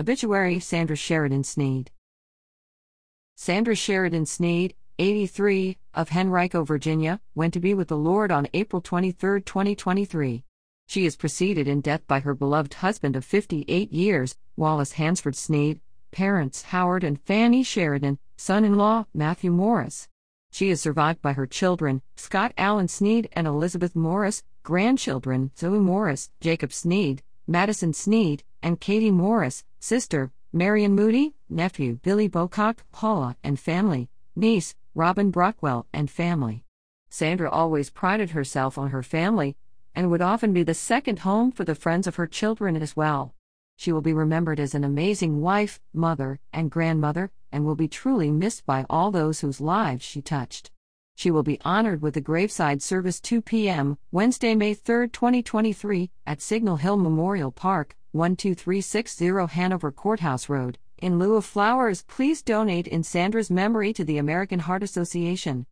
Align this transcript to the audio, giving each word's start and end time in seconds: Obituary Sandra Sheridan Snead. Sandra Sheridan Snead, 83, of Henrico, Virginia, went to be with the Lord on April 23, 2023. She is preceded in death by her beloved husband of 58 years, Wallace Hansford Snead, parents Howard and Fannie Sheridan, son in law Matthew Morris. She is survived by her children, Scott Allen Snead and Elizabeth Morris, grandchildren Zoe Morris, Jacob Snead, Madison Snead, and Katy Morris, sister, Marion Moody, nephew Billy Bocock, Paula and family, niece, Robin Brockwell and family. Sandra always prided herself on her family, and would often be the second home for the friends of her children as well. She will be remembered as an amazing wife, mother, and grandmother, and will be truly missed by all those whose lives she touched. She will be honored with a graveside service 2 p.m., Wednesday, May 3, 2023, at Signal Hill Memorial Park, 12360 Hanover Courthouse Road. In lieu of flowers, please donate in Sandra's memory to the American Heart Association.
Obituary 0.00 0.60
Sandra 0.60 0.94
Sheridan 0.94 1.42
Snead. 1.42 1.90
Sandra 3.34 3.74
Sheridan 3.74 4.26
Snead, 4.26 4.74
83, 5.00 5.76
of 5.92 6.10
Henrico, 6.10 6.62
Virginia, 6.62 7.20
went 7.34 7.52
to 7.54 7.58
be 7.58 7.74
with 7.74 7.88
the 7.88 7.96
Lord 7.96 8.30
on 8.30 8.46
April 8.54 8.80
23, 8.80 9.42
2023. 9.42 10.44
She 10.86 11.04
is 11.04 11.16
preceded 11.16 11.66
in 11.66 11.80
death 11.80 12.06
by 12.06 12.20
her 12.20 12.32
beloved 12.32 12.74
husband 12.74 13.16
of 13.16 13.24
58 13.24 13.92
years, 13.92 14.36
Wallace 14.56 14.92
Hansford 14.92 15.34
Snead, 15.34 15.80
parents 16.12 16.62
Howard 16.62 17.02
and 17.02 17.20
Fannie 17.20 17.64
Sheridan, 17.64 18.20
son 18.36 18.64
in 18.64 18.76
law 18.76 19.06
Matthew 19.12 19.50
Morris. 19.50 20.06
She 20.52 20.70
is 20.70 20.80
survived 20.80 21.20
by 21.22 21.32
her 21.32 21.46
children, 21.46 22.02
Scott 22.14 22.52
Allen 22.56 22.86
Snead 22.86 23.28
and 23.32 23.48
Elizabeth 23.48 23.96
Morris, 23.96 24.44
grandchildren 24.62 25.50
Zoe 25.58 25.80
Morris, 25.80 26.30
Jacob 26.40 26.72
Snead, 26.72 27.24
Madison 27.48 27.92
Snead, 27.92 28.44
and 28.62 28.80
Katy 28.80 29.10
Morris, 29.10 29.64
sister, 29.78 30.32
Marion 30.52 30.94
Moody, 30.94 31.34
nephew 31.48 31.98
Billy 32.02 32.28
Bocock, 32.28 32.78
Paula 32.92 33.36
and 33.44 33.58
family, 33.58 34.08
niece, 34.34 34.74
Robin 34.94 35.30
Brockwell 35.30 35.86
and 35.92 36.10
family. 36.10 36.64
Sandra 37.10 37.50
always 37.50 37.90
prided 37.90 38.30
herself 38.30 38.76
on 38.76 38.90
her 38.90 39.02
family, 39.02 39.56
and 39.94 40.10
would 40.10 40.22
often 40.22 40.52
be 40.52 40.62
the 40.62 40.74
second 40.74 41.20
home 41.20 41.50
for 41.50 41.64
the 41.64 41.74
friends 41.74 42.06
of 42.06 42.16
her 42.16 42.26
children 42.26 42.76
as 42.76 42.96
well. 42.96 43.34
She 43.76 43.92
will 43.92 44.00
be 44.00 44.12
remembered 44.12 44.58
as 44.58 44.74
an 44.74 44.84
amazing 44.84 45.40
wife, 45.40 45.80
mother, 45.92 46.40
and 46.52 46.70
grandmother, 46.70 47.30
and 47.52 47.64
will 47.64 47.76
be 47.76 47.88
truly 47.88 48.30
missed 48.30 48.66
by 48.66 48.84
all 48.90 49.10
those 49.10 49.40
whose 49.40 49.60
lives 49.60 50.04
she 50.04 50.20
touched. 50.20 50.70
She 51.14 51.30
will 51.30 51.42
be 51.42 51.60
honored 51.64 52.00
with 52.00 52.16
a 52.16 52.20
graveside 52.20 52.80
service 52.80 53.20
2 53.20 53.42
p.m., 53.42 53.98
Wednesday, 54.12 54.54
May 54.54 54.74
3, 54.74 55.08
2023, 55.08 56.10
at 56.26 56.40
Signal 56.40 56.76
Hill 56.76 56.96
Memorial 56.96 57.50
Park, 57.50 57.96
12360 58.12 59.54
Hanover 59.54 59.92
Courthouse 59.92 60.48
Road. 60.48 60.78
In 60.96 61.18
lieu 61.18 61.36
of 61.36 61.44
flowers, 61.44 62.04
please 62.08 62.42
donate 62.42 62.88
in 62.88 63.02
Sandra's 63.02 63.50
memory 63.50 63.92
to 63.92 64.02
the 64.02 64.16
American 64.16 64.60
Heart 64.60 64.82
Association. 64.82 65.66